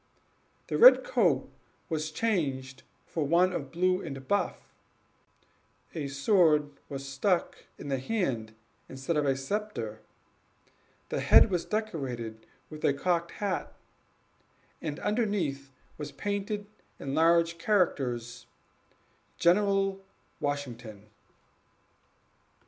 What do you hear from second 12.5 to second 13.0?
with a